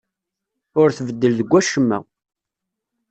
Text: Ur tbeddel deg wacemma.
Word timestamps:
Ur 0.81 0.89
tbeddel 0.97 1.33
deg 1.39 1.47
wacemma. 1.51 1.99